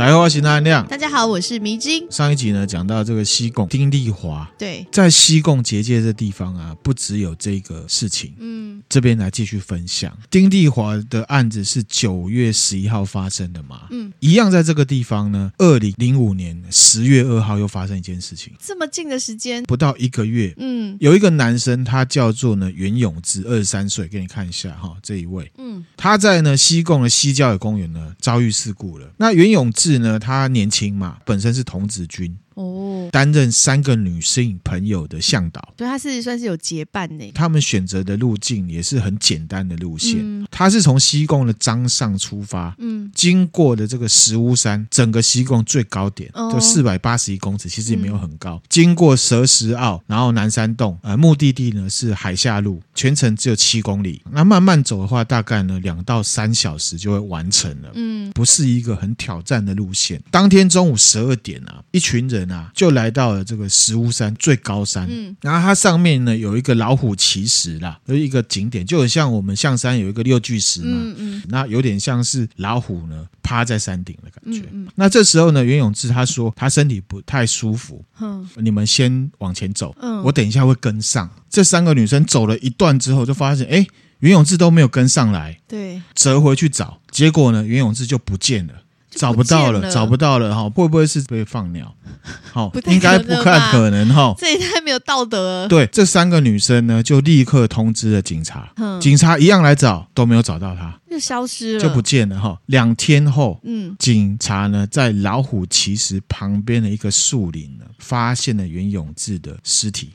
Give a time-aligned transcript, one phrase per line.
[0.00, 0.86] 大家好，我是阿亮。
[0.86, 2.06] 大家好，我是迷津。
[2.10, 8.32] 上一集呢，讲到这个西贡丁丽华，对，在西贡结界这地方啊，不只有这个事情。
[8.38, 13.82] 嗯，这边来继续分享丁丽华的案子是九月十一号发生的嘛？
[13.90, 20.54] 嗯，一样在这个地方呢，二零零五年十月二号又发生一件事情，这么近的时间，不到一个月。
[20.58, 25.50] 嗯，有一个男生，他叫做呢袁永志，二十三岁，给你看一下哈，这一位。
[25.58, 29.10] 嗯，他在呢西贡的西郊野公园呢遭遇事故了。
[29.16, 32.36] 那袁永志呢，他年轻嘛，本身是童子军。
[32.60, 37.24] 哦，担任三个女性朋友的向导，对，他是算是有结伴呢。
[37.34, 48.56] 他们选择的路径也是很简单的路线，嗯、他是从西贡的张上出发，嗯，经过的这个石屋山，整个西贡最高点、哦、就四百八十一公尺，其实也没有很高。
[48.56, 54.20] 嗯、经过蛇石坳，然后南山洞，呃，目的地呢是海下路，全程只有七公里。
[54.30, 60.22] 那慢慢走的话，大概呢两到三小时就会完成了，嗯，不是一个很挑战的路线。
[60.30, 62.49] 当天中午十二点啊，一群人。
[62.50, 74.60] 啊，就来到了这个石屋山最高山，嗯，然后它上面呢有一个老虎骑石啦，有一个景点，就很像我们象山有一个六巨石嘛，嗯嗯，那有点像是老虎呢趴在山顶的感觉。
[74.72, 81.28] 嗯，嗯，那这时候呢，袁永志他说他身体不太舒服，嗯，你们先往前走，嗯，我等一下会跟上。
[81.48, 83.86] 这三个女生走了一段之后，就发现哎，
[84.20, 88.74] 袁永志都没有跟上来，对，折回去找，结果呢，袁永志就不见了。
[89.10, 91.94] 找不到了，找不到了哈，会不会是被放鸟？
[92.52, 95.68] 好，应该不太可能哈，这也太没有道德了。
[95.68, 102.58] 对，这三个女生呢，就立刻通知了警察，警察一样来找，都没有找到她，就消失了，就不见了哈。
[102.66, 110.10] 两天后，嗯，警察呢在老虎骑石旁边的一个树林呢，发现了袁永志的尸体。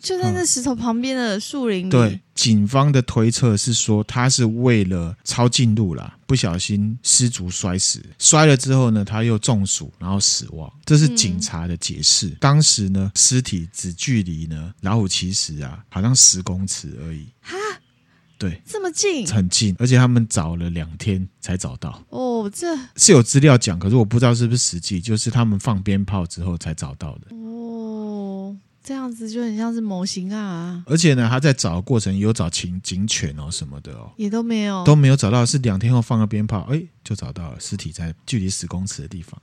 [0.00, 1.90] 就在那石头旁边的树林里。
[1.90, 8.00] 对，警方的推测是说，他是为了抄近路啦，不小心失足摔死。
[8.18, 10.70] 摔了之后呢，他又中暑，然后死亡。
[10.84, 12.28] 这是警察的解释。
[12.28, 17.26] 嗯、当时呢，尸体只距离呢老虎其实啊，好像十公尺而已。
[17.40, 17.56] 哈，
[18.38, 22.04] 对，这么近，很近，而且他们找了两天才找到。
[22.10, 27.34] 哦，这是有资料讲，可是我不知道是不是实际，就是他们放鞭炮之后才找到的。
[28.86, 30.80] 这样子就很像是模型啊！
[30.86, 35.44] 而且呢，他在找的过程有找警警犬哦什么的哦，也都没有，都没有找到。
[35.44, 39.42] 是两天后放个鞭炮，哎，就找到了尸体在距离十公尺的地方。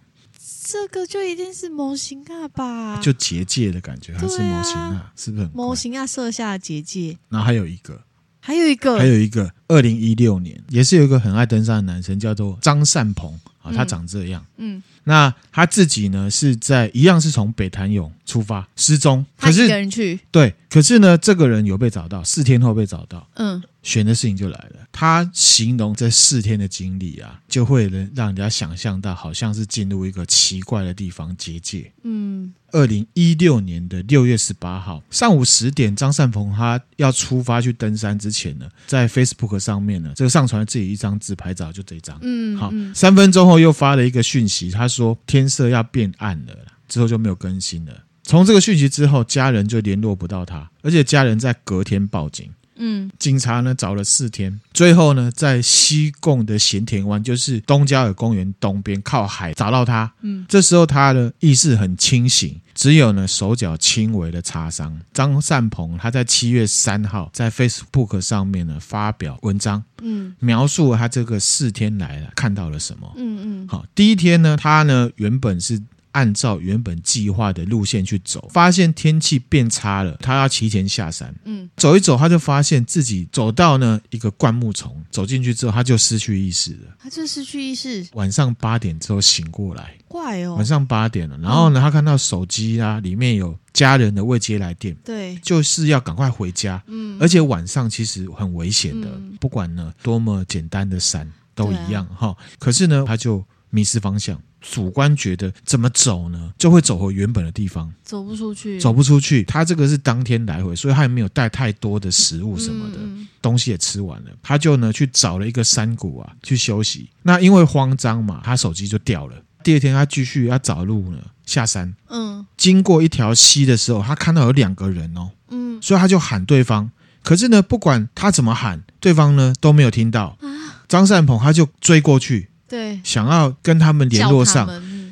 [0.63, 3.01] 这个就一定是模型啊吧？
[3.01, 7.17] 就结界的感觉，它是模型啊，是不是很模型啊设下的结界？
[7.27, 8.01] 然后还有一个，
[8.39, 14.77] 还有一个，还有一个，二零一六年也是有一个很爱登山的男生，叫做张善鹏啊，他长这样，嗯。
[14.77, 20.17] 嗯那他自己呢，是在一样是从北潭涌出发失踪，可是他一个人去。
[20.31, 24.87] 对，可是呢，这个人有被找到，四天后被找到，嗯，悬的事情就来了。
[24.91, 32.51] 他形容这四天的经历啊，就会能让人家想象到，好像是进入一个奇怪的地方结界，嗯。
[32.71, 42.17] 二零一六年的六月十八号上午十点，张善鹏他要出发去登山之前呢，在 Facebook 上面呢，这个上传自己一张自拍照，就这张。
[42.23, 46.55] 嗯，好，三分钟后又发了一个讯息，他说天色要变暗了，
[46.87, 47.93] 之后就没有更新了。
[48.23, 52.49] 从这个讯息之后，家人就联络不到他，而且家人在隔天报警。
[52.75, 60.11] 嗯，警察呢找了四天，最后呢在西贡的咸田湾，就是东郊尔公园东边靠海找到他。
[60.21, 64.99] 嗯，这时候他的意识很清醒，只有呢手脚轻微的擦伤。
[65.13, 73.11] 张善鹏他在七月三号在 Facebook 上面呢发表文章，嗯，描述他这个四天来了看到了什么。
[73.17, 75.81] 嗯嗯，好，第一天呢，他呢原本是。
[76.13, 81.33] 按照原本计划的路线去走，发现天气变差了，他要提前下山。
[81.43, 86.95] 嗯，走一走，他就发现自己走到呢一个灌木丛，走进去之后，他就失去意识了。
[86.97, 88.07] 他就失去意识。
[88.13, 90.55] 晚上八点之后醒过来，怪哦。
[90.55, 96.81] 晚上八点了，然后呢，他看到手机啊里面有家人的未接来电，对，就是要赶快回家。
[96.87, 99.07] 嗯，而且晚上其实很危险的，
[99.39, 102.35] 不管呢多么简单的山都一样哈。
[102.59, 104.39] 可是呢，他就迷失方向。
[104.63, 106.53] 主观觉得怎么走呢？
[106.57, 109.43] 就会走回原本的地方，走不出去，走不出去。
[109.43, 114.31] 他这个是当天来回，所以他也没有带太多的食物什么的，嗯、东西也吃完了。
[114.41, 117.09] 他就呢去找了一个山谷啊去休息。
[117.23, 119.35] 那因为慌张嘛，他手机就掉了。
[119.63, 126.89] 第二天他继续要找路呢下山，嗯，经过一条溪的时候，他看到有两个人哦，嗯，所以他就喊对方。
[127.21, 130.37] 可是呢，不管他怎么喊，对方呢都没有听到。
[130.41, 132.49] 啊、张善鹏他就追过去。
[132.73, 134.67] 对，想要跟他们联络上，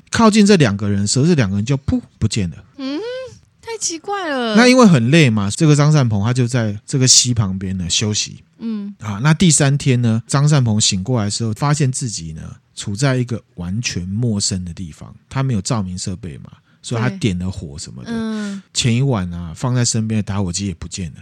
[0.09, 2.57] 靠近这两个人的时候，这两个人就噗不见了。
[2.77, 2.99] 嗯，
[3.61, 4.55] 太奇怪了。
[4.55, 8.43] 那因为很累嘛，这个张善鹏他就在这个溪旁边呢休息。
[8.57, 12.41] 嗯啊，那第三天呢，张善鹏醒过来的时候，发现自己呢
[12.75, 18.09] 处在一个完全陌生的地方，他没有照明设备嘛，所以他点了火什么的。
[18.11, 21.19] 嗯，前一晚啊放在身边的打火机也不见了。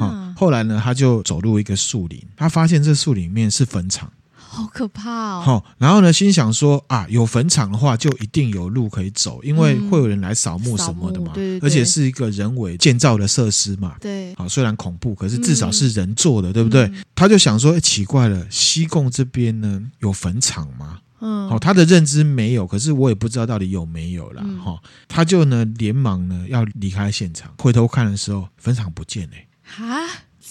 [0.00, 4.10] 啊，后来呢，他就走入一个树林，他发现这树里面是坟场。
[4.54, 5.42] 好可怕哦！
[5.44, 11.32] 好，然后呢，心想说啊，有坟场的话，就一定有路可以走，因为会有人来扫墓什么的嘛。
[11.34, 13.96] 对对对，而且是一个人为建造的设施嘛。
[14.00, 14.34] 对。
[14.36, 16.90] 好，虽然恐怖，可是至少是人做的，嗯、对不对？
[17.14, 21.00] 他就想说，哎，奇怪了，西贡这边呢有坟场吗？
[21.20, 21.48] 嗯。
[21.48, 24.42] 好，他的认知没有，可是我也不知道到底有没有啦。
[24.64, 24.78] 哈、嗯，
[25.08, 29.48] 他就呢连忙呢要离开现场，回头看的时候，坟场不见嘞。
[29.78, 29.98] 啊？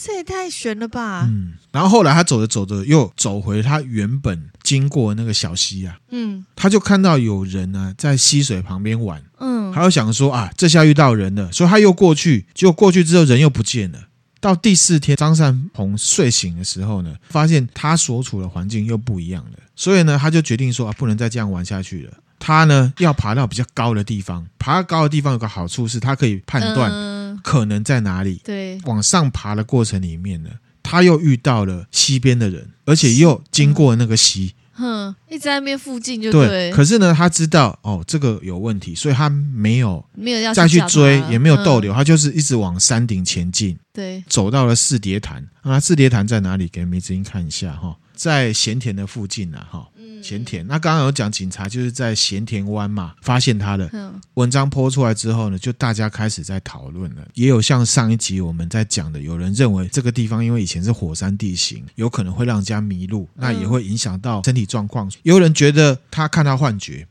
[0.06, 1.26] 这也太悬了吧！
[1.30, 14.00] 嗯，然后后来他走着走着，又走回他原本经过的那个小溪啊，嗯，他就看到有人呢在溪水旁边玩，嗯，他又想说啊，这下遇到人了，所以他又过去，结果过去之后人又不见了。
[14.42, 22.14] 到第四天，张善鹏睡醒的时候呢，发现他所处的环境又不一样了，所以呢，他就决定说啊，不能再这样玩下去了。
[22.40, 26.92] 他呢要爬到比较高的地方，爬到高的地方有个好处是，他可以判断。
[26.92, 28.42] 嗯可能在哪里？
[28.44, 30.50] 对，往上爬的过程里面呢，
[30.82, 36.72] 他又遇到了溪边的人，而且又经过那个溪，哼，一直在那边附近就对，对。
[36.72, 43.78] 可是呢，他知道哦，这个有问题，所以他没有没有要再去追，也没有逗留，嗯、他就是一直往山顶前进。
[43.94, 46.68] 对，走到了四叠潭啊，四叠潭在哪里？
[46.68, 49.88] 给梅子英看一下哈，在咸田的附近啊，哈。
[50.24, 53.90] 咸田，那刚刚有讲警察就是在咸田湾嘛，发现他的
[54.36, 57.28] 文章 po 出来之后呢，就大家开始在讨论了。
[57.34, 65.12] 也有像上一集我们在讲的，有人认为这个地方因为以前是火山地形，有可能会让人家迷路，那也会影响到身体状况。
[65.24, 67.08] 有人觉得他看到幻觉。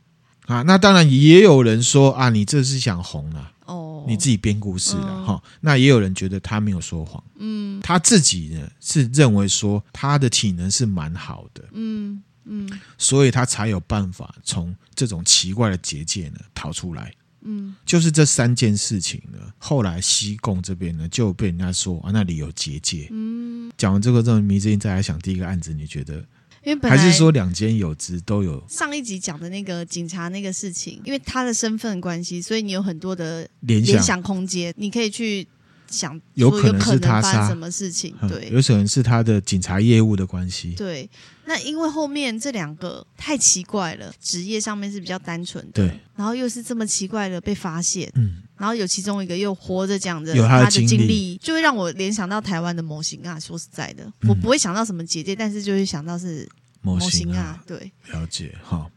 [0.47, 5.41] 啊，那当然也有人说啊，你这是想红啊，哦，你自己编故事了哈。
[5.61, 12.21] 那也有人觉得他没有说谎，嗯，他自己呢是认为说他的体能是蛮好的，嗯。
[12.45, 12.69] 嗯，
[12.99, 17.13] 所以他才有办法从这种奇怪的结界呢逃出来。
[17.45, 23.09] 嗯，就是这三件事情呢，后来西贡这边呢就被人家说啊，那里有结界。
[23.11, 26.25] 嗯，讲完这个之后，迷之音再来想第一个案子，你觉得？
[26.65, 28.65] 因为本来还是说两间有之都有。
[28.69, 35.47] 上一集讲的那个警察那个事情，因为他的身份关系，所以你有很多的联想，联想空间，你可以去。
[35.93, 38.17] 想有可能是他杀什么事情？
[38.29, 40.73] 对，有可能是他的警察业务的关系。
[40.75, 41.09] 对，
[41.45, 53.39] 那因为后面这两个太奇怪了，职业上面是比较单纯的，对，然后又是这么奇怪的被发现，嗯，然后有其中一个又活着讲着有他的经历，就会让我联想到台湾的模型啊。
[53.39, 56.49] 说实在的，我不会想到什么姐姐，但是就会想到是
[56.81, 57.63] 模型啊。
[57.67, 58.79] 对，了解哈。
[58.79, 58.91] 好，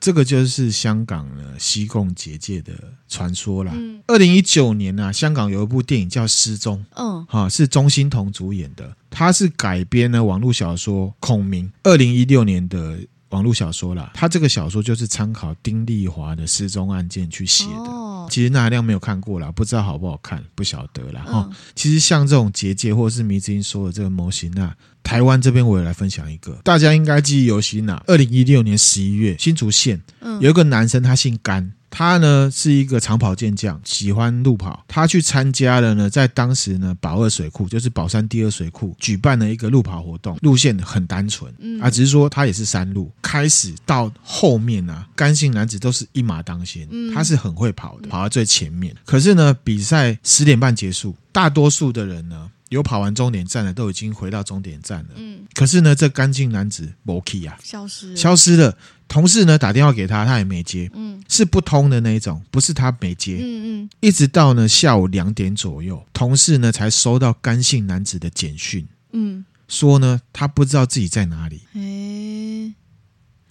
[0.00, 2.72] 这个就是香港呢西贡结界的
[3.08, 3.72] 传说啦。
[4.06, 12.98] 二零一九年呢、啊，香港有一部电影叫《失踪》，嗯，哈，是钟欣桐主演的，它是改编呢网络小说《孔明》二零一六年的
[13.30, 14.10] 网络小说啦。
[14.14, 17.90] 他这个小说就是参考丁丽华的失踪案件去写的。
[17.90, 21.22] 哦，其实那亮没有看过啦，不知道好不好看，不晓得啦。
[21.26, 24.74] 哈、嗯，其实像这种结界或者是迷之音说的这个模型啊。
[25.02, 28.02] 台湾这边我也来分享一个，大家应该记忆犹新啦。
[28.08, 30.02] 二零一六年十一月，新竹县
[30.40, 34.84] 有一个男生，他姓甘，他呢是一个长跑健将，喜欢路跑。
[34.86, 41.50] 他去参加了呢，在当时呢宝二水库，就是宝山第二水库举办了一个路跑活动，路线很单纯，
[41.80, 43.10] 啊，只是说他也是山路。
[43.22, 48.94] 开始到后面啊，干性男子都是一马当先，他是很会跑的，跑到最前面。
[49.06, 52.50] 可是呢，比赛十点半结束，大多数的人呢。
[52.70, 55.10] 有跑完终点站的都已经回到终点站了。
[55.14, 58.76] 嗯，可是呢，这干净男子没去啊，消失，消失了。
[59.08, 60.90] 同事呢打电话给他，他也没接。
[60.94, 63.38] 嗯，是不通的那一种，不是他没接。
[63.40, 68.86] 嗯嗯，一直到呢下午两点左右，同事呢才收到干姓男子的简讯。
[69.12, 71.60] 嗯，说呢他不知道自己在哪里。
[71.74, 72.74] 诶，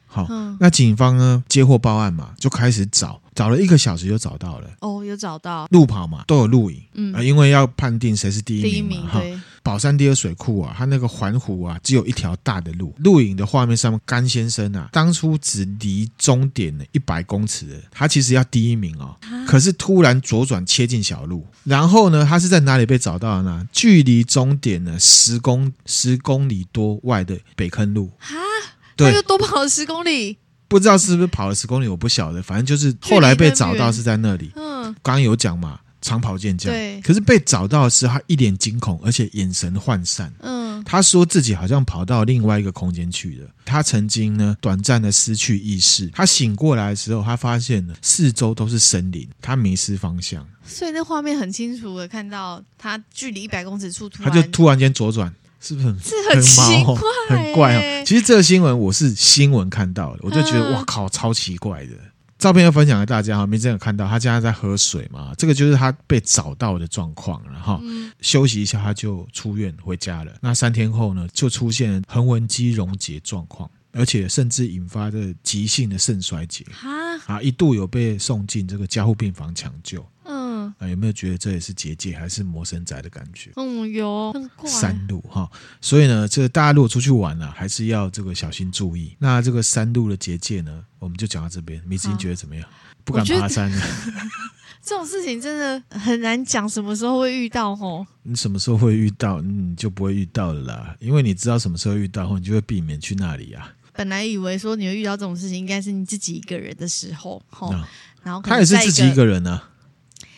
[0.05, 0.27] 好，
[0.59, 3.21] 那警方呢接获报案嘛，就开始找。
[3.33, 9.21] 找了一个小时就找到了哦，有找到路跑嘛，都有录影，嗯啊，因为要判定谁是第一名嘛，哈。
[9.65, 12.93] 宝山第二水库啊，它那个环湖啊，只有一条大的路。
[12.99, 19.17] 录影的画面上面，甘先生啊，当初只离终点呢一百公尺，他其实要第一名哦，
[19.47, 23.67] 可是突然左转切进小路，然后呢，他是在哪里被找到的呢？
[23.71, 28.35] 距离终点呢十公十公里多外的北坑路哈，
[28.95, 30.37] 对，他又多跑了十公里。
[30.67, 32.41] 不知道是不是跑了十公里，我不晓得。
[32.41, 34.51] 反正就是后来被找到是在那里。
[34.55, 36.71] 嗯，刚刚有讲嘛，长跑健将。
[36.71, 37.01] 对。
[37.01, 40.31] 可是被找到的时候，他一脸惊恐，而且眼神涣散。
[40.41, 40.83] 嗯。
[40.83, 43.47] 他说自己好像跑到另外一个空间去了。
[43.65, 46.07] 他曾经呢，短暂的失去意识。
[46.13, 50.45] 他醒过来的时候，他发现了四周都是森林，他迷失方向。
[50.67, 55.95] 所以那画面很清楚的看到他距离一百公尺处，他就突然间左转，是不是很
[56.33, 56.95] 很奇怪，
[57.29, 58.03] 很怪哦？
[58.05, 61.91] 其实这个新闻我是新闻看到的，我就觉得哇靠，超奇怪的。
[62.45, 65.33] 照片要分享给大家哈，明真有看到他家在喝水嘛？
[65.35, 67.81] 这个就是他被找到的状况，然后
[68.21, 70.31] 休息一下他就出院回家了。
[70.41, 76.63] 那三天后呢，就出现横纹肌溶解状况，而且甚至引发的急性的肾衰竭
[77.25, 80.05] 啊，一度有被送进这个加护病房抢救。
[80.77, 83.51] 啊，有没有觉得这也是结界，还是魔神宅的感觉？
[83.55, 84.69] 嗯，有很怪。
[84.69, 89.15] 山路哈，所以呢，这个大家如果出去玩啊，还是要这个小心注意。
[89.19, 91.81] 那这个山路的结界呢，我们就讲到这边。
[91.85, 92.67] 米子英觉得怎么样？
[93.03, 93.81] 不敢爬山了。
[94.83, 98.05] 这种事情真的很难讲，什么时候会遇到哦？
[98.21, 100.95] 你什么时候会遇到，你就不会遇到了啦。
[100.99, 103.73] 因为你知道什么时候遇到后，你就会避免去那里啊。
[103.93, 107.73] 本来以为说你会遇到这种事情，应该是你自己一个人的时候，吼。
[108.21, 109.61] 然后他也是自己一个人呢。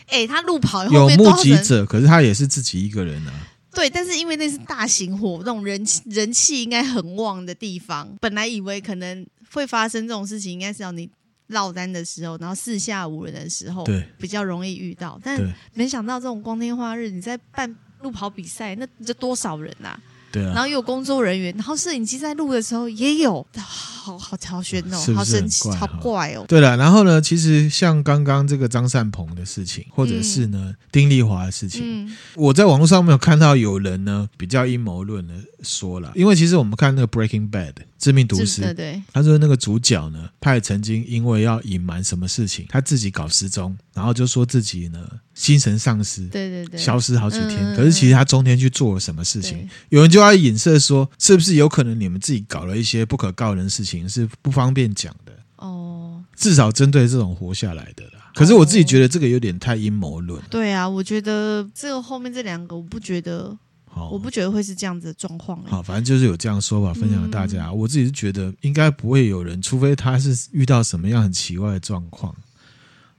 [0.08, 3.32] 哎、欸，他路跑后有目击者，可是他也是自己一个人啊。
[3.72, 11.08] 对，但是因为那是大型活动，人气人气应该很旺的地方，本来以为可能会发生这种事情，应该是要你
[11.48, 15.20] 落单的时候，然后四下无人的时候，对，比较容易遇到。
[15.22, 15.40] 但
[15.74, 17.72] 没想到这种光天化日，你在办
[18.02, 20.00] 路跑比赛，那这多少人啊？
[20.32, 23.46] 对啊，然后又有工作人员，然后摄影机在录的时候也有，
[24.08, 26.44] 好好超炫哦，是是好神奇，好怪哦。
[26.48, 56.22] 对了，然后呢，其实像刚刚这个张善鹏的事情，或者是呢、嗯、丁丽华的事情，嗯、我在网络上没有看到有人呢比较阴谋论的说了，因为其实我们看那个 Breaking Bad 致命毒师，对对，他说那个主角呢，他也曾经因为要隐瞒什么事情，他自己搞失踪，然后就说自己呢精神丧失，对对对，消失好几天，嗯、可是其实他中间去做了什么事情，有人就要影射说，是不是有可能你们自己搞了一些不可告人的事情，是不方便讲的哦。
[56.36, 58.30] 至少针对这种活下来的啦。
[58.34, 60.40] 可是我自己觉得这个有点太阴谋论。
[60.50, 63.56] 对啊，我觉得这个后面这两个，我不觉得，
[64.10, 65.60] 我不觉得会是这样子的状况。
[65.64, 67.66] 好，反正就是有这样说法分享给大家。
[67.66, 72.32] 嗯、我自己是觉得应该不会有人，除非他是遇到什么样很奇怪的状况，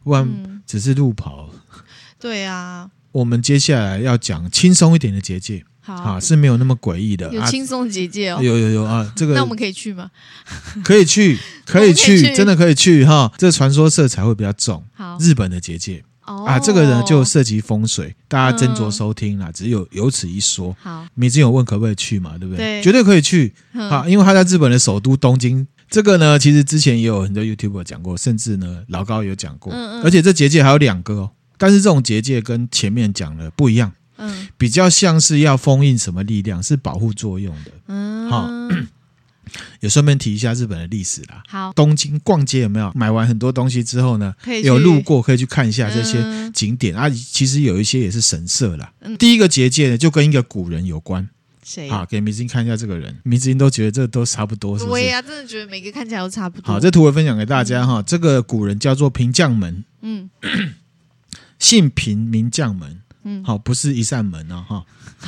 [0.04, 1.50] 不然只是路跑。
[1.52, 1.82] 嗯、
[2.18, 5.66] 对啊，我们接下来要讲轻松一点的结界。
[5.94, 10.10] 啊，是没有那么诡异的，有轻松结界哦，有有有啊， 这个那我们可以去吗？
[10.84, 13.32] 可以去，可以去，真的可以去哈。
[13.38, 14.84] 这个传说色彩会比较重。
[14.94, 19.52] 好，日本的结界啊，这个呢就涉及风水，大家斟酌收听啦。
[19.52, 20.76] 只有有此一说。
[20.80, 22.38] 好，米子有问可不可以去嘛？
[22.38, 22.82] 对不对？
[22.84, 25.66] 绝对可以去啊，因为他在日本的首都东京。
[25.90, 29.74] 这个呢，其实之前也有很多 YouTuber 讲过，甚至呢老高有讲过。
[30.04, 33.92] 而且这结界还有两个哦，但是这种结界跟前面讲的不一样。
[34.20, 37.72] 嗯，比较像是要封印什么力量，是保护作用的。
[37.88, 38.50] 嗯，好，
[39.80, 41.42] 也顺便提一下日本的历史啦。
[41.48, 44.36] 好，东京逛街有没有买完很多东西之后呢？
[44.64, 47.10] 有路过可以去看一下这些景点啊。
[47.10, 48.92] 其实有一些也是神社啦。
[49.00, 51.28] 嗯，第一个结界呢，就跟一个古人有关。
[51.64, 51.90] 谁？
[51.90, 53.16] 好，给明星看一下这个人。
[53.24, 55.02] 明星都觉得这都差不多，是不是？
[55.02, 56.74] 对呀，真的觉得每个看起来都差不多。
[56.74, 58.02] 好，这图我分享给大家哈。
[58.02, 59.84] 这个古人叫做平将门。
[60.02, 60.30] 嗯，
[61.60, 62.99] 姓平，名将门。
[63.24, 64.86] 嗯，好，不是一扇门啊，哈。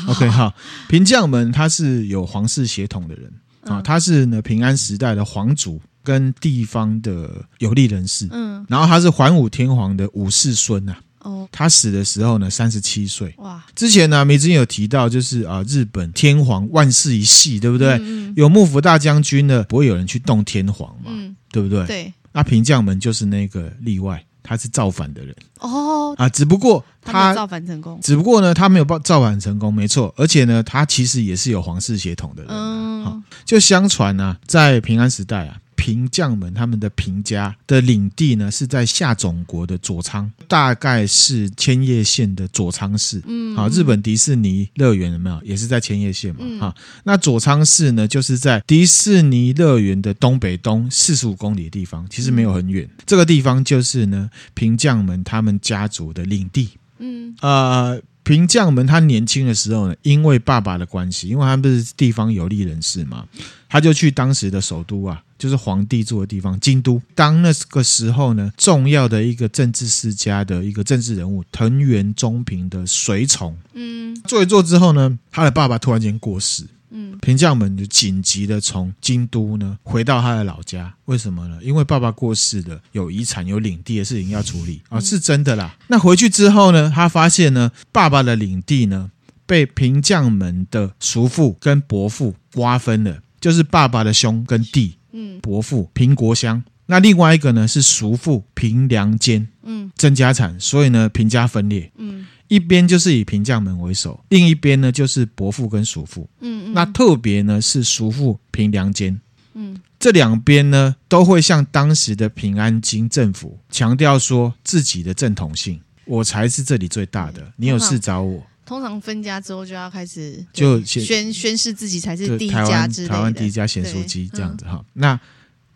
[0.07, 0.53] OK，好，
[0.87, 3.31] 平将门他是有皇室血统的人
[3.65, 17.97] 啊，他是呢平安时代的皇族跟地方的有力人士，嗯，然后他是桓武天皇的五世孙呐，哦，他死的时候呢三十七岁，哇，之前呢梅子有提到就是啊日本天皇万世一系，对不对？
[18.01, 21.85] 嗯，有幕府大将军呢，不会有人去动天皇嘛，嗯，对不对？
[21.85, 24.23] 对，那平将门就是那个例外。
[24.43, 32.51] 他是造反的人哦啊，只不过他造反成功，只不过呢，他没有造造反成功，没错，而且呢，他其实也是有皇室血统的人。
[32.51, 35.57] 嗯，好，就相传呢，在平安时代啊。
[35.81, 43.19] 平将门他们的平家的领地呢，是在下总国的佐仓，大概是千叶县的佐仓市。
[43.25, 45.41] 嗯，好，日本迪士尼乐园有没有？
[45.43, 46.45] 也是在千叶县嘛。
[46.59, 52.87] 好，那佐仓市呢，就是在迪士尼乐园的东北东四十五公里的地方，其实没有很远。
[53.07, 56.69] 这个地方就是呢，平将门他们家族的领地。
[56.99, 57.99] 嗯，呃。
[58.31, 63.25] 平将门他年轻的时候呢，因为爸爸的关系，因为他不是地方有利人士嘛，
[63.67, 67.01] 他就去当时的首都啊，就是皇帝住的地方京都。
[67.13, 76.63] 当那个时候呢，重要的一个政治世家的一个政治人物藤原忠平的随从，嗯，做一做之后呢，他的爸爸突然间过世。
[76.91, 81.57] 嗯，平将门就紧急的从京都呢回到他的老家，为什么呢？
[81.61, 84.81] 因为爸爸过世了，有遗产、有领地的事情要处理。
[84.89, 85.75] 啊，是真的啦。
[85.87, 89.09] 那回去之后呢，他发现呢，爸爸的领地呢
[89.45, 96.61] 被平将门的叔父跟伯父瓜分了，就是爸爸的兄跟弟，嗯，伯父平国乡。
[96.87, 109.17] 那另外一个呢是叔父平良间，嗯，争家产，所以呢平家分裂，嗯，一边就是以平将门为首，另一边呢就是伯父跟叔父，嗯，嗯，那特别呢是叔父平良间，
[109.53, 118.45] 嗯，这两边呢都会向当时的平安京政府强调说自己的正统性，我才是这里最大的，你有事找我。
[118.65, 125.19] 通常分家之后就要开始就宣宣誓自己才是第一家之类的，台湾第一家咸酥鸡这样子哈，那。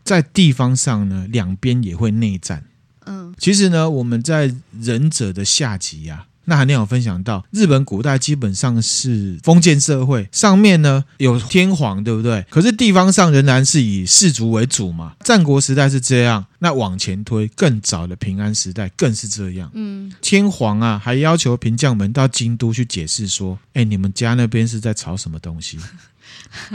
[0.03, 2.63] 在地方上呢，两边也会内战。
[3.07, 12.45] 嗯，其实呢，我们在忍者的下集啊，那还没有分享到，日本古代基本上是封建社会，上面呢有天皇，对不对？
[12.49, 15.13] 可是地方上仍然是以氏族为主嘛。
[15.23, 19.69] 战国时代是这样，那往前推更早的平安时代更是这样。
[19.73, 25.77] 嗯，天皇啊，还要求平将们到京都去解释说：“哎，你们家那边是在吵什么东西？”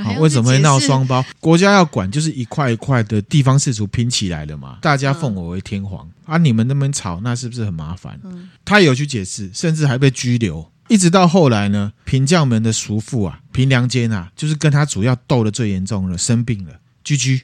[0.02, 1.24] 好，为什么会闹双胞？
[1.40, 4.78] 国家要管，就是一块一块的地方氏族拼起来了嘛。
[4.80, 8.20] 大家奉我为天皇，啊，你们那边吵，那是不是很麻烦？
[8.64, 10.70] 他有去解释，甚至还被拘留。
[10.88, 16.72] 一直到后来呢，平将门的叔父啊，平良间啊，就是跟他主要斗的最严重了，生病了，
[17.04, 17.42] 居居。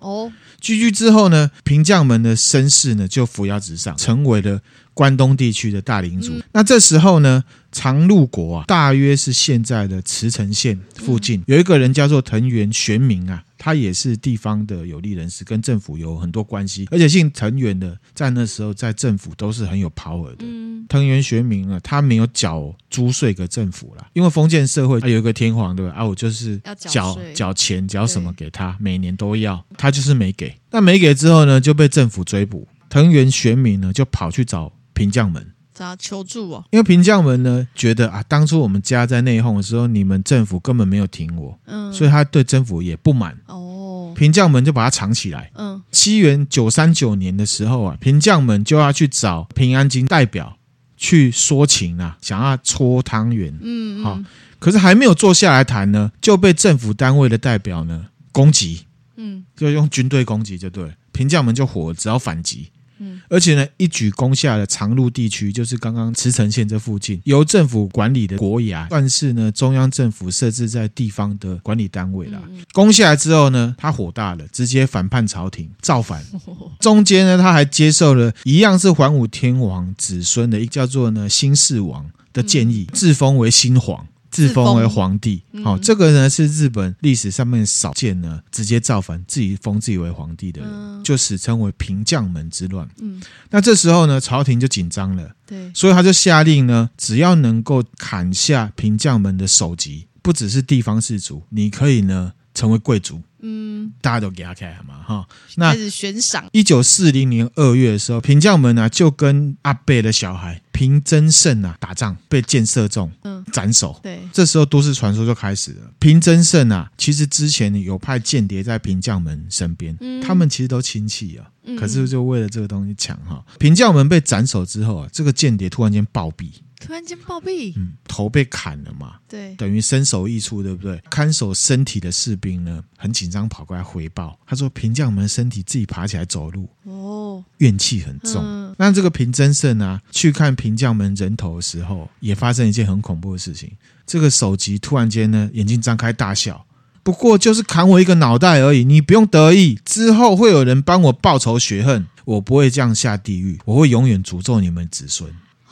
[0.00, 4.60] 哦，居居之后呢，平将门的身世呢就扶摇直上，成为了
[4.92, 6.32] 关东地区的大领主。
[6.32, 13.44] 嗯、那这时候呢，长鹿国啊，大约是现在的茨城县附近，嗯、有一个人叫做藤原玄明啊。
[13.68, 20.38] 他也是地方的有利人士，跟政府有很多关系，而且姓藤原的，在那时候在政府都是很有 power 的。
[20.38, 25.92] 嗯，藤原玄明啊，他没有缴租税给政府啦，因为封建社会有一个天皇，对吧？
[25.96, 30.56] 啊，我就是缴缴钱，缴什么给他，每年都要，他就是没给。
[30.70, 32.66] 那没给之后呢，就被政府追捕。
[32.88, 35.46] 藤原玄明呢，就跑去找平将门。
[35.78, 43.38] 找他求助哦，因为平将们呢觉得啊，当初我们家在内讧的时候，你们政府根本没有停我，嗯，所以他对政府也不满。
[43.46, 44.12] 哦。
[44.16, 45.80] 平将们就把他藏起来，嗯。
[45.92, 50.58] 西元九三九年的时候啊，平将们就要去找平安京代表
[50.96, 54.18] 去说情啊，想要搓汤圆，嗯，好，
[54.58, 62.72] 可是还没有坐下来谈呢，就被政府单位的代表呢攻击，嗯，就用军队攻击就对了，平将们就火，只要反击。
[62.98, 72.40] 嗯，而且呢，一举攻下了长鹿地区，就是刚刚茨城县这附近，由政府管理的国衙，算是呢中央政府设置在地方的管理单位啦。
[72.72, 76.22] 攻下来之后呢，他火大了，直接反叛朝廷，造反。
[76.80, 84.06] 中间呢，他还接受了一样是桓武天王子孙的一个叫做呢新市王的建议，自封为新皇。
[84.38, 92.88] 自封为皇帝，好、哦，这个呢是日本历史上面少见呢，直接造反，自己封自己为皇帝的人，嗯、就史称为平将门之乱。
[93.00, 93.20] 嗯，
[93.50, 103.22] 那这时候呢，朝廷就紧张了，对，所以他就下令呢，只要能够砍下平将门的首级，不只是地方士族，你可以呢成为贵族。
[103.40, 106.48] 嗯，大家都给他开了嘛，哈，那开始悬赏。
[106.50, 114.00] 一九四零年二月的时候，平将门啊就跟阿伯的小孩平真胜啊打仗，被箭射中，嗯，斩首。
[114.02, 115.88] 对，这时候都市传说就开始了。
[116.00, 121.46] 平真胜啊，其实之前有派间谍在平将门身边，嗯，他们其实都亲戚啊，
[121.78, 123.44] 可是就为了这个东西抢哈。
[123.60, 126.50] 平将门被斩首之后啊，这个间谍突然间暴毙。
[126.80, 131.00] 突然间暴毙，嗯，头被砍了嘛，对，等于身首异处，对不对？
[131.10, 138.42] 看守身体的士兵呢，很紧张，跑过来回报，他说平将门身体自己爬起来走路，哦，怨气很重。
[138.42, 143.70] 嗯、那这个平真胜啊，去看平将门人头的时候，也发生一件很恐怖的事情。
[144.06, 146.64] 这个首级突然间呢，眼睛张开大笑，
[147.02, 155.28] 不过就是砍我一个脑袋而已，你不用得意，之后会有人帮我报仇雪恨，我不会这样下地狱，我会永远诅咒你们子孙。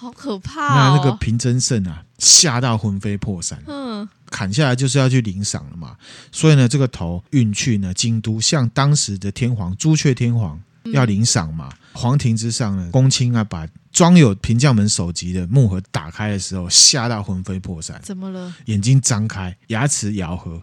[0.06, 0.74] 好可怕、哦！
[0.76, 3.60] 那那个平真胜啊，吓到魂飞魄散。
[3.66, 5.96] 嗯，砍下来就是要去领赏了嘛。
[6.30, 10.60] 所以呢，这个头运去呢京都，向当时的天皇朱雀天皇
[10.92, 11.68] 要领赏嘛。
[11.72, 18.00] 嗯、皇庭之上呢，公卿啊，把装有平将门首级的木盒打开的时候，吓到魂飞魄散。
[18.04, 18.54] 怎么了？
[18.66, 20.62] 眼睛张开，牙齿咬合，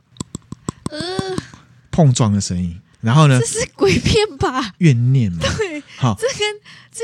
[0.89, 0.99] 呃，
[1.91, 2.79] 碰撞的声音。
[3.01, 3.37] 然后呢？
[3.37, 4.71] 这是鬼片吧？
[4.77, 5.39] 怨念嘛。
[5.57, 6.47] 对，好，这跟
[6.89, 7.03] 这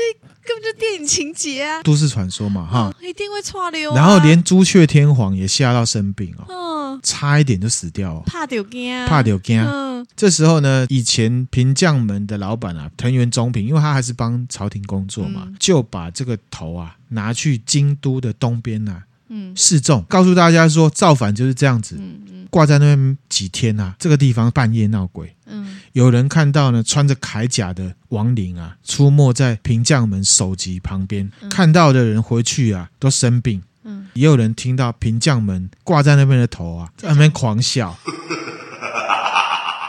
[0.50, 3.94] 根本就电影情节啊，都市传说嘛，哈、哦，一定会串流、啊。
[3.94, 9.62] 然后连朱雀天皇也吓到生病哦，嗯，差一点就死掉了，怕丢惊，怕丢惊。
[9.64, 19.04] 嗯，这时候呢，以前平将门的老板啊，藤原忠平，因为他还是帮朝廷工作嘛，嗯、就把这个头啊拿去京都的东边啊。
[19.28, 21.94] 嗯，示众告诉大家说，造反就是这样子。
[21.96, 25.34] 嗯嗯，挂在那边几天啊，这个地方半夜闹鬼。
[25.46, 31.30] 嗯，有人看到呢，穿着铠甲的亡灵啊，出没在平将门首级旁边。
[31.48, 33.62] 看到的人回去啊，都生病。
[33.84, 37.96] 嗯，也有人听到平将门挂在那边的头啊，在那边狂笑，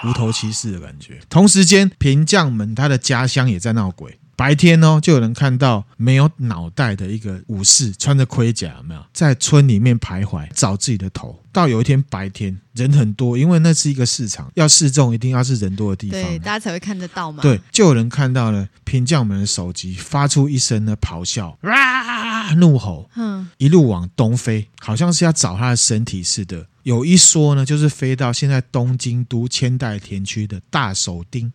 [0.06, 1.20] 无头骑士的感觉。
[1.30, 4.18] 同时间，平将门他的家乡也在闹鬼。
[4.42, 11.40] 白天哦，就有人看到没有脑袋的一个武士，穿着盔甲，有没有在村里面徘徊找自己的头？
[11.52, 17.44] 到有一天白天人很多，因为那是一个市场，要示众一定要是人多的地方，对，大家才会看得到嘛。
[17.44, 26.66] 对，就有人看到了平将们的首级发出一声的咆哮，啊，怒吼，嗯，一路往东飞，好像是要找他的身体似的。
[26.82, 31.54] 有一说呢，就是飞到现在东京都千代田区的大手町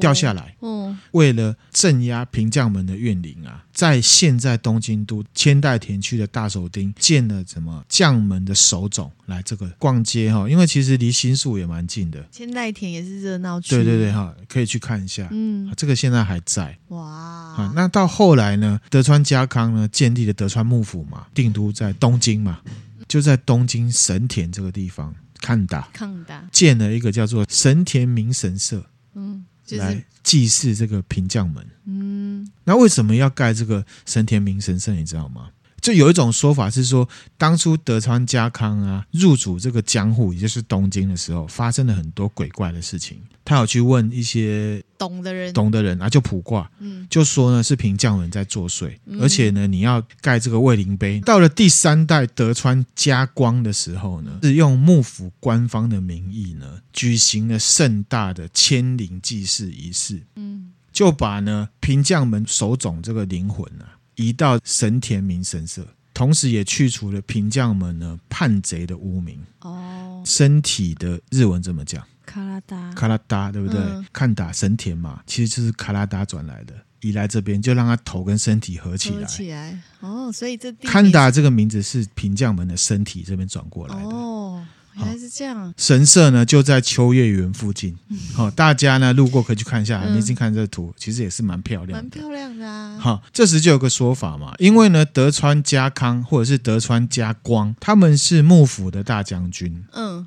[0.00, 0.54] 掉下来。
[0.60, 12.24] 嗯，为了镇压平将门的怨灵啊，在现在东京都千代田区的大手町建了什么将门的手冢来这个逛街哈，因为其实离新宿也蛮近的。
[12.30, 15.28] 千代田也是热闹区，对对对哈，可以去看一下。
[15.30, 16.78] 嗯，这个现在还在。
[16.88, 22.60] 哇，那到后来呢，德川家康呢建立了德川幕府嘛，定都在东京嘛。
[23.06, 28.82] 就在东京神田这个地方，看打看打建了一个叫做神田明神社，
[29.14, 34.92] 嗯，来祭祀这个平将门，嗯，那为什么要盖这个神田明神社？
[34.94, 35.50] 你知道吗？
[35.84, 43.18] 就有一种说法是说，当初德川家康啊入主这个江户，也就是东京的时候，发生了很多鬼怪的事情。
[43.44, 51.20] 他有去问一些懂的人，懂的人啊，就卜卦，嗯，就说呢是平将门在作祟，嗯、而且呢你要盖这个卫灵碑。
[51.20, 63.93] 到了第三代德川家光的时候呢，是用幕府官方的名义呢，举行了盛大的迁灵祭祀仪式，嗯，就把呢平将门手冢这个灵魂啊。
[64.16, 69.38] 移到神田明神社，同时也去除了平将门呢叛贼的污名。
[69.60, 72.02] 哦，身体的日文怎么讲？
[72.24, 73.78] 卡拉达，卡拉达，对不对？
[73.78, 79.20] 嗯、看打神田嘛，其实就是卡拉达转来的，移来这边就让他头跟身体合起来。
[79.20, 84.08] 合起来哦，所以这看打这个名字是平将门的身体这边转过来的。
[84.08, 84.66] 哦。
[84.96, 87.96] 原来是这样，神社呢就在秋叶原附近。
[88.34, 90.04] 好，大家呢路过可以去看一下。
[90.04, 92.98] 你先看这个图，其实也是蛮漂亮的，蛮漂亮的啊。
[92.98, 99.84] 好，这时就有个说法嘛，因为呢德川家康或者是德川家光，他们是幕府的大将军。
[99.92, 100.26] 嗯，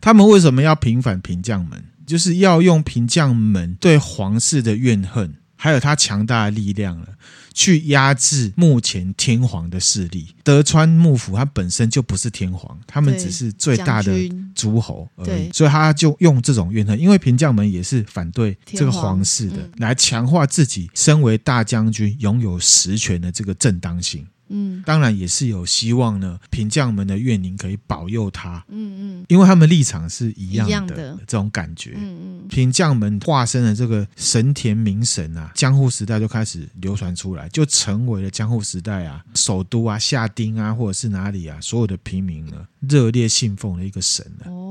[0.00, 1.84] 他们为什么要平反平将门？
[2.06, 7.08] 就是要用平将门对皇室的怨恨，还有他强大的力量了。
[7.54, 10.34] 去压制目前天皇的势力。
[10.42, 14.12] 德川幕府他本身就不是天皇，他们只是最大的
[14.54, 24.26] 诸侯而已，所以他就用这种怨恨，因为平将门也是反对这个皇室的，来强化自己身为大将军拥有实权的这个正当性。
[24.54, 26.38] 嗯，当然也是有希望呢。
[26.50, 31.94] 平将们的怨灵可以保佑他，嗯嗯，因为他们立场是一样的，样的这种感觉。
[31.96, 44.50] 嗯嗯，平将门化身的这个神田明神啊，江户时代就开始流传出来，就成为了江户时代啊首都啊下町啊或者是哪里啊所有的平民呢热烈信奉的一个神了。
[44.50, 44.63] 哦，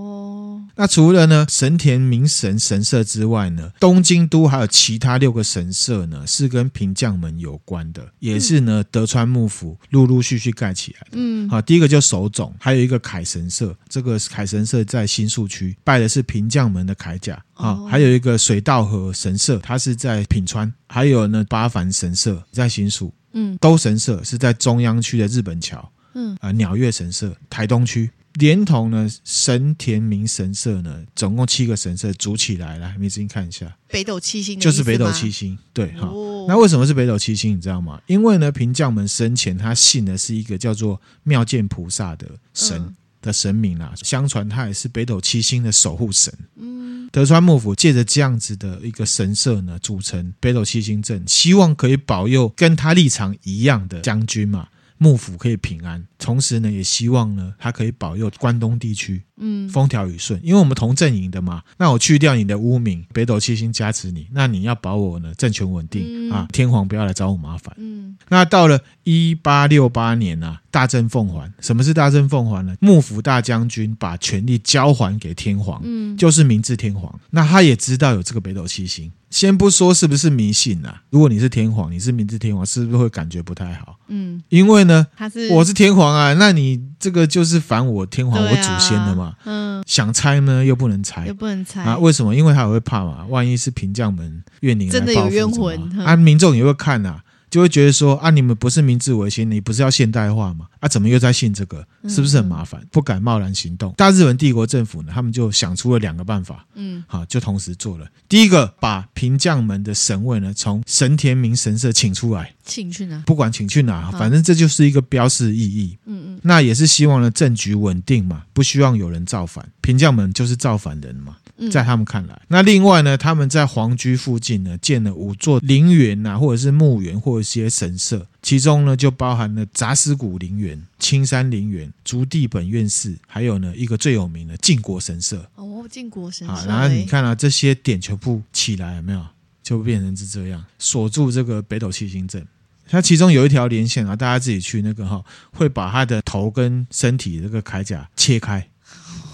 [0.76, 9.78] 那除了呢神田明神神社之外呢，东京都还有其他六个神社呢是跟平将门有关的，也是呢德川幕府。
[9.92, 28.10] 陆陆续续盖起来的，嗯，好，第一个就手冢，还有一个凯神社，这个凯神社在新宿区，拜的是平将门的铠甲，啊、哦，还有一个水道河神社，它是在品川，还有呢八幡神社在新宿，嗯，都神社是在中央区的日本桥，嗯，啊鸟月神社台东区。
[28.34, 36.08] 连同呢神田明神社呢，总共七个神社组起来，来，你仔细看一下，北斗七星就是北斗七星，对哈。
[36.08, 37.56] 哦、那为什么是北斗七星？
[37.56, 38.02] 你知道吗？
[38.08, 46.34] 因为呢，平将门生前他信的是一个叫做妙见菩萨的神的神明啊，相传他也是北斗七星的守护神。
[46.56, 54.68] 嗯，德川幕府借着这样子的一个神社呢，组成北斗七星阵，希望可以保佑跟他立场一样的将军嘛。
[55.04, 60.40] 幕府可以平安，同时呢，也希望呢，他可以保佑关东地区，嗯，风调雨顺。
[60.42, 67.76] 因为我们同阵营的嘛，那我去掉你的污名，北斗七星加持你，那你要保我呢，政权稳定、嗯、啊，天皇不要来找我麻烦。
[67.78, 71.52] 嗯，那到了一八六八年啊，大政奉还。
[71.60, 72.76] 什么是大政奉还呢？
[72.80, 77.20] 幕府大将军把权力交还给天皇，嗯，就是明治天皇。
[77.30, 79.12] 那他也知道有这个北斗七星。
[79.30, 83.98] 先不说是不是迷信呐、啊，如果你是天皇，你是明治天皇，是不是会感觉不太好？
[84.08, 89.33] 嗯，因为呢，他是我是天皇啊，那你这个就是反我天皇、啊、我祖先的嘛。
[89.46, 91.98] 嗯，想拆呢又不能拆，又不能拆啊？
[91.98, 92.36] 为什么？
[92.36, 97.24] 因为他也会怕嘛，万一是平将门怨灵来的有冤魂啊，民众也会看呐、啊。
[97.54, 100.66] 就会觉得说啊，你们不是明治维新，你不是要现代化吗？
[100.80, 101.86] 啊，怎么又在信这个？
[102.10, 102.84] 是不是很麻烦？
[102.90, 103.94] 不敢贸然行动。
[103.96, 108.08] 大日本帝国政府呢，他们就想出了两个办法，嗯，好，就同时做了。
[108.28, 113.22] 第一个，把平将门的神位呢，从神田明神社请出来，请去哪？
[113.28, 115.96] 不管请去哪，反正这就是一个标示意义。
[116.06, 116.40] 嗯嗯。
[116.42, 119.70] 那也是希望呢政局稳定嘛，不希望有人造反。
[119.80, 121.38] 平将门就是造反人嘛。
[121.72, 135.48] 在他们看来，那另外呢，他们在皇居附近呢建了五座陵园啊，或者是墓园，或者一些神社，其中呢就包含了杂司谷陵园、青山陵园、竹地本院寺，还有呢一个最有名的靖国神社。
[135.56, 136.54] 哦，靖国神社。
[136.54, 139.24] 啊，然后你看啊，这些点全部起来有没有？
[139.62, 142.46] 就变成是这样，锁住这个北斗七星阵。
[142.90, 148.68] 它其中有一条连线啊，大家自己去那个哈，会把他的头跟身体这个铠甲切开。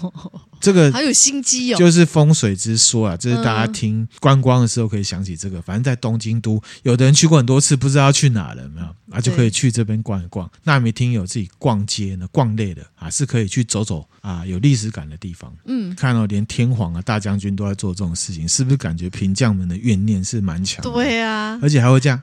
[0.60, 5.60] 这个好有心机哦，就是风水之说啊，这是大家听观光的时候可以想起这个。
[5.62, 10.48] 反正，在东京都，有的人去过很多次，不知道要去哪了，没有啊，就可以去这边逛一逛。
[10.62, 15.52] 那没听有自己逛街呢，逛累了啊，是可以去走走啊，有历史感的地方。
[15.66, 20.90] 嗯，看到连天皇啊、大将军都在做这种事情，是不是感觉平将们的怨念是蛮强的？
[20.90, 22.20] 对啊，而且还会这样。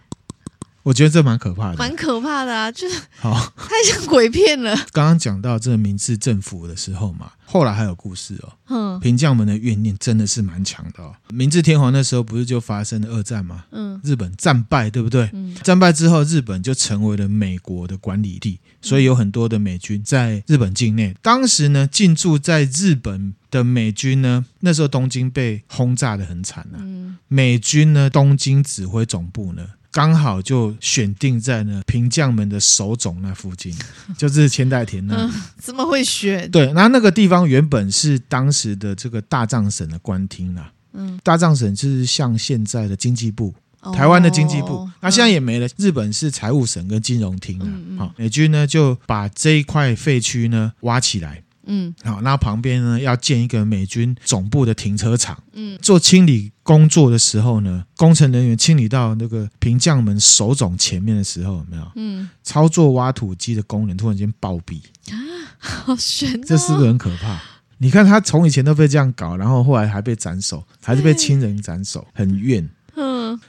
[0.87, 2.71] 我觉得这蛮可怕的，蛮可怕的啊！
[2.71, 4.73] 就是好，太像鬼片了。
[4.93, 8.53] 刚刚讲到这个明治政府的时候嘛，后来还有故事哦。
[8.69, 11.13] 嗯，平将门的怨念真的是蛮强的哦。
[11.27, 13.65] 明治天皇那时候不是就发生了二战吗？
[13.71, 15.29] 嗯，日本战败，对不对？
[15.33, 21.13] 嗯，战败之后，日本就成为了美国的管理地，所以有很多的美军在日本境内。
[21.21, 26.79] 当时呢，进驻在日本的美军呢，那时候东京被轰炸的很惨啊。
[26.79, 29.67] 嗯，美军呢，东京指挥总部呢。
[29.91, 33.75] 刚好就选定在呢平将门的首冢那附近，
[34.17, 35.21] 就是千代田那里。
[35.21, 36.49] 嗯，怎么会选？
[36.51, 40.71] 对，那那个地方原本是当时的这个大藏省的官厅啦。
[40.93, 43.53] 嗯，大藏省就是像现在的经济部，
[43.93, 44.77] 台湾的经济部。
[44.77, 45.67] 哦，那现在也没了。
[45.77, 47.65] 日本是财务省跟金融厅了。
[47.97, 51.43] 好，美军呢就把这一块废墟呢挖起来。
[51.67, 55.37] 嗯，好，那旁边呢要建一个美军总部的停车场。
[55.53, 61.91] 嗯，做清理工作的时候呢，工程人员清理到那个平将门首总前面的时候，有没有？
[61.95, 64.79] 嗯，操作挖土机的工人突然间暴毙
[65.11, 65.15] 啊，
[65.57, 66.41] 好悬！
[66.41, 67.39] 这是不是很可怕？
[67.79, 72.67] 你看他从以前都被这样搞，然后后来还被斩首，还是被亲人斩首，很怨。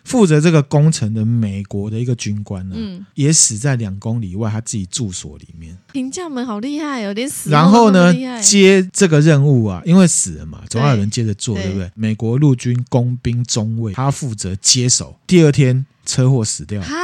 [0.04, 5.76] 负责这个工程的美国的一个军官呢，嗯、也死在两公里外他自己住所里面。
[5.92, 7.50] 评价们好厉害，有点死。
[7.50, 11.90] 然后呢，接这个任务啊，因为死了嘛，总要有人接着做，对，对不对？
[11.94, 15.18] 美国陆军工兵中尉他负责接手。
[15.26, 16.94] 第二天车祸死掉，哈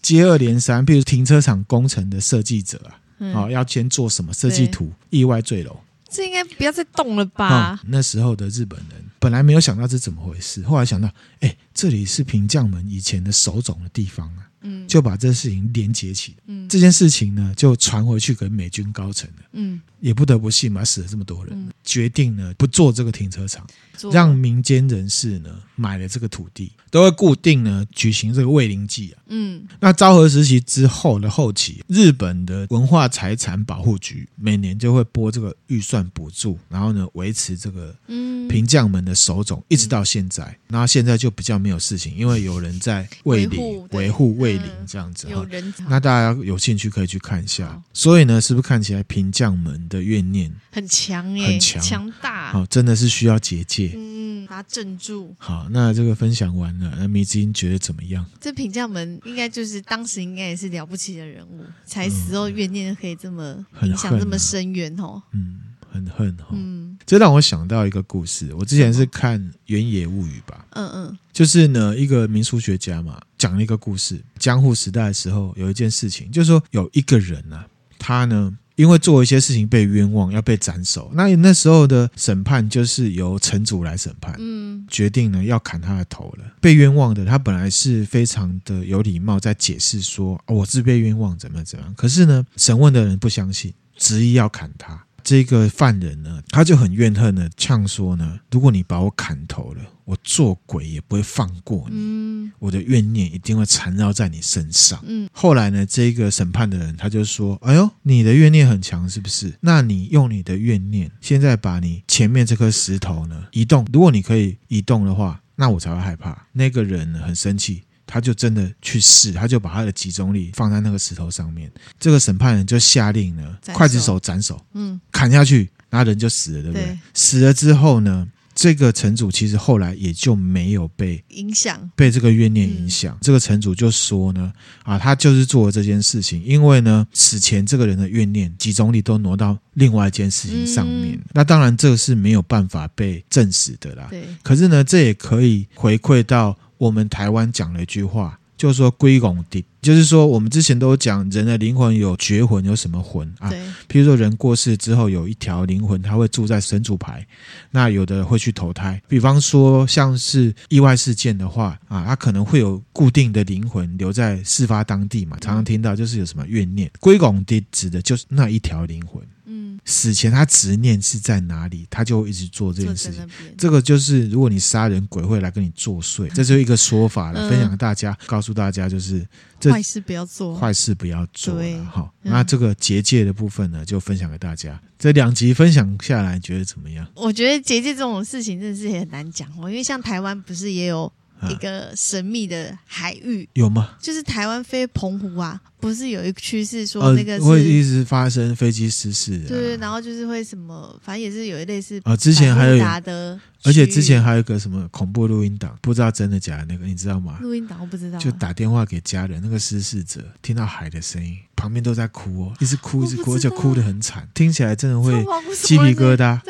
[0.00, 5.76] 接二连三，譬如停车场工程的设计者啊，嗯、好要先做什么设计图，意外坠楼。
[6.10, 7.78] 这应该不要再动了吧？
[7.82, 9.04] 嗯、那时候的日本人。
[9.18, 26.72] 本来没有想到这是怎么回事，后来想到，哎，这里是平将门以前的首总的地方啊，嗯，就把这事情连接起来，嗯，这件事情呢就传回去给美军高层了，嗯，也不得不信嘛，死了这么多人，嗯、决定呢不做这个停车场，做让民间人士呢买了这个土地。
[26.90, 38.38] 都会固定呢举行这个慰灵祭啊，嗯，那昭和时期之后的后期，日本的文化财产保护局每年就会拨这个预算补助，然后呢维持这个嗯。
[38.48, 51.82] 平将门的手冢，一直到现在，那、嗯、现在就比较没有事情，因为有人在慰灵维护慰灵这样子哈，有人那大家有兴趣可以去看一下，所以呢，是不是看起来平将门的怨念很强耶，很强？
[51.82, 53.92] 强大，好，真的是需要结界。
[53.94, 54.17] 嗯
[54.48, 55.34] 把他镇住。
[55.38, 58.24] 好，那这个分享完了，那迷之音觉得怎么样？
[58.40, 65.22] 这平将门应该就是当时应该也是了不起的人物，才死后怨念可以这么影响这么深远哦。
[65.32, 65.60] 嗯，
[65.92, 66.46] 很恨哦。
[66.52, 68.54] 嗯，这让我想到一个故事。
[68.54, 70.66] 我之前是看《原野物语》吧。
[70.70, 74.20] 嗯嗯，就是呢，一个民俗学家嘛，讲了一个故事。
[74.38, 77.66] 江户时代的时候，有一件事情，就是说有一个人啊，
[77.98, 78.56] 他呢。
[78.78, 81.10] 因为做一些事情被冤枉，要被斩首。
[81.12, 86.44] 那那时候的审判就是由城主来审判，嗯，决定呢要砍他的头了。
[86.60, 91.92] 被冤枉的他本来是非常的有礼貌，在解释说，哦，我是被冤枉，怎么怎么样。
[91.96, 95.06] 可是呢，审问的人不相信，执意要砍他。
[95.28, 101.96] 这个犯人呢，他就很怨恨的呛说呢：“如果你把我砍头了，我做鬼也不会放过你。
[101.98, 109.52] 嗯，我的怨念一定会缠绕在你身上。”嗯，后来呢，这个审判的人他就说：“哎呦，你的怨念很强是不是？
[109.60, 113.86] 那你用你的怨念，现在把你前面这颗石头呢移动。
[113.92, 117.82] 如果你可以移动的话，那我才会害怕。”那个人很生气。
[118.10, 121.70] 他就真的去试，他就把他的集中力放在那个石头上面。
[122.00, 126.86] 这个审判人就下令了，刽子手斩首，嗯，砍下去，那人就死了，对不对？
[126.86, 133.14] 对，死了之后呢，这个城主其实后来也就没有被影响，被这个怨念影响。
[133.14, 134.50] 嗯、这个城主就说呢，
[134.84, 141.12] 啊，他就是做了这件事情，因为呢，死前这个人的怨念集中力都挪到另外一件事情上面。
[141.12, 144.06] 嗯、那当然，这个是没有办法被证实的啦。
[144.08, 146.56] 对，可是呢，这也可以回馈到。
[146.78, 153.48] 我们台湾讲了一句话，就是说龟拱地，就是说我们之前都讲人的灵魂有绝魂，有什么魂啊？
[153.48, 157.26] 对，譬如说人过世之后有一条灵魂，他会住在神主牌，
[157.70, 159.00] 那有的会去投胎。
[159.08, 169.22] 比方说像是意外事件的话啊，他可能会有固定的灵魂留在事发当地嘛，常常听到就是有什么怨念，归拱的指的就是那一条灵魂。
[169.50, 173.26] 嗯死前他执念是在哪里，他就一直做这件事情。
[173.56, 177.48] 这个就是如果你杀人，鬼会来跟你作祟，这就是一个说法了。
[177.48, 179.26] 分享给大家，告诉大家就是
[179.62, 181.54] 坏事不要做，坏事不要做。
[181.90, 184.80] 好，那这个结界的部分呢，就分享给大家。
[184.98, 187.06] 这两集分享下来，觉得怎么样？
[187.14, 191.12] 我觉得结界这种事情真的是也很难讲哦，因为像台湾不是也有。
[191.50, 193.90] 一个神秘的海域有吗？
[194.00, 199.38] 就是台湾飞澎湖啊，不是有一个趋势说那个是会一直发生飞机失事？
[199.46, 202.16] 对，然后就是会什么，反正也是有一类似啊。
[202.16, 207.38] 之前还有的，而且之前还有一个什么恐怖录音档，不知道真的假的那个，你知道吗？
[207.40, 215.12] 录音档我不知道，就打电话给家人，那个失事者听到海的声音，旁边都在哭哦，一直哭一直哭，而且哭得很惨，听起来真的会
[215.54, 216.40] 鸡皮疙瘩。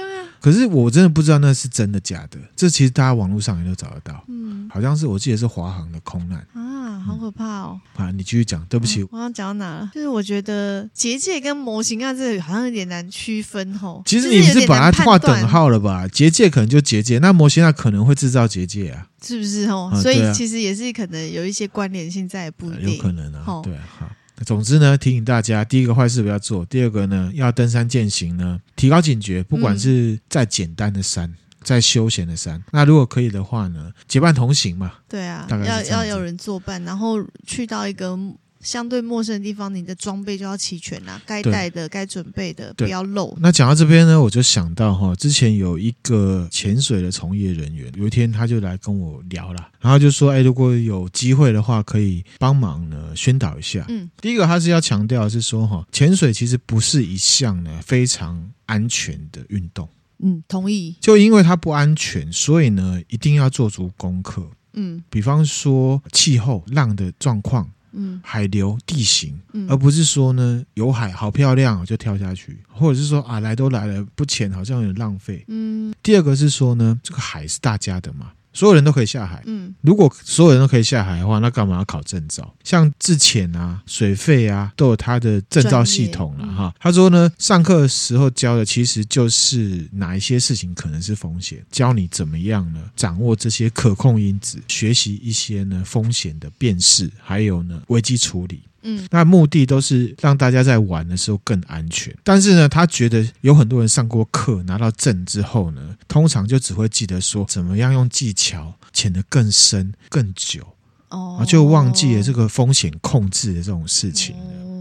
[0.41, 4.25] 可是我真的不知道那是真的假的，这其实大家网络上也都找得到。
[4.29, 7.81] 嗯，好像是我记得是华航的空难啊，好可怕哦！
[7.97, 9.91] 啊，你继续讲，对不起，我刚刚讲到哪了？
[9.95, 14.03] 就是我觉得结界跟模型啊，这个好像有点难区分吼。
[14.07, 16.07] 其实你是把它划等号了吧？
[16.09, 19.91] 结界可能就结界，那模型啊可能会制造结界啊，是不是吼？
[20.01, 23.61] 所以其实也是可能有一些关联性在，不一定有可能啊。
[23.63, 24.09] 对，好。
[24.45, 29.43] 总之呢，提醒大家，第一个坏事不要做，第二个呢，要登山健行呢，提高警觉。
[29.43, 34.93] 不管是再简单的山，再休闲的山，那如果可以的话呢，结伴同行嘛。
[35.09, 38.19] 对啊，要要有人作伴，然后去到一个。
[38.61, 43.37] 相对陌生的地方，你的装备就要齐全啦，该带的、该准备的不要漏。
[43.41, 59.89] 那讲到这边呢，我就想到哈，之前有一个潜水的从业人员，有一天他就来跟我聊了，然后就说：“哎，如果有机会的话，可以帮忙呢宣导一下。”嗯，第一个他是要强调的是说哈，潜水其实不是一项呢非常安全的运动。
[60.19, 60.97] 嗯，同意。
[61.01, 64.45] 就因为它不安全，所以呢一定要做足功课。
[64.73, 67.71] 嗯，比方说气候、浪的状况。
[67.99, 75.45] 嗯，海流、地形，嗯，而不是说呢，有海好漂亮就跳下去，或者是说啊，来都来了不潜好像有点浪费。
[75.49, 78.33] 嗯，第二个是说呢，这个海是大家的嘛。
[78.53, 79.43] 所有人都可以下海。
[79.47, 82.55] 嗯，如果所有人都可以下海的话，那干嘛要考证照？
[82.65, 86.75] 像自潜啊、水费啊，都有它的证照系统了哈。
[86.81, 98.63] 他说呢，上课时候教的其实就是哪一些事情可能是风险，教你怎么样呢，掌握这些可控因子，学习一些呢风险的辨识，还有呢危机处理。
[98.83, 102.17] 嗯，那目的都是让大家在玩的时候更安全。
[102.23, 110.65] 但是呢，他觉得有很多人上过课拿到证之后呢，通常就只会记得说怎么样用技巧潜得更深更久，
[111.09, 114.37] 哦，就忘记了这个风险控制的这种事情。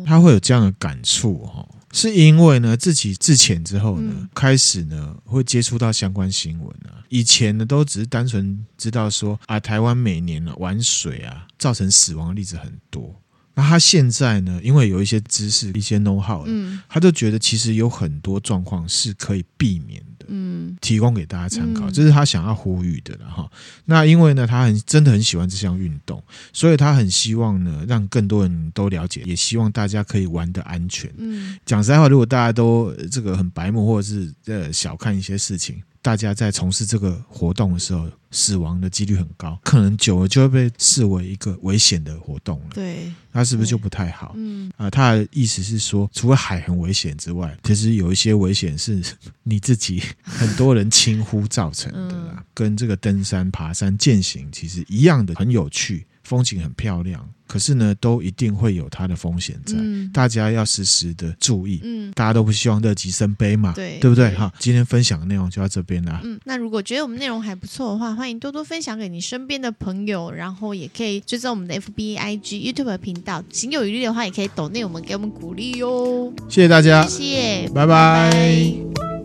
[0.05, 7.03] 他会有这样的感触哈，是因为呢自己自潜之后呢，开始呢会接触到相关新闻啊。
[7.09, 13.13] 以前呢都只是单纯知道说啊，台湾每年呢玩水啊造成死亡的例子很多。
[13.57, 14.61] 那他现在呢？
[14.63, 23.49] 因为有一些知识、一些 know how，嗯，他就觉得其实有很多状况是可以避免的，嗯，提供给大家参考，这是他想要呼吁的了哈。
[23.85, 31.11] 那因为呢，他很真的很喜欢这项运动，所以他很希望呢，让更多人都了解，也希望大家可以玩的安全。
[31.17, 35.81] 嗯，讲实在话，如果大家都这个很白目，或者是呃小看一些事情。
[36.07, 42.67] 大家在从事这个活动的时候，死亡的几率很高，可能久了就会被视为一个危险的活动了。
[42.73, 44.31] 对，那是不是就不太好？
[44.37, 49.03] 嗯啊，他的意思是说，除了海很危险之外， 其实有一些危险是
[49.43, 52.35] 你自己很多人轻忽造成的啦。
[52.37, 56.07] 嗯、跟这个登山、爬山、健行其实一样的，很有趣。
[56.27, 61.79] 风景很漂亮，可是呢，都一定会有它的风险在，嗯、大家要时时的注意。
[61.83, 64.29] 嗯，大家都不希望乐极生悲嘛，对，对不对？
[64.35, 66.19] 好，今天分享的内容就到这边啦。
[66.25, 73.41] 嗯，那如果觉得我们内容还不错的话，欢迎多多分享给你身边的朋友，然后也可以追踪我们的 FB、IG、YouTube 频道。
[73.49, 76.33] 行有余力的话，也可以抖内我们，给我们鼓励哟。
[76.49, 78.29] 谢谢大家，谢谢，拜拜。
[78.29, 79.16] 拜拜。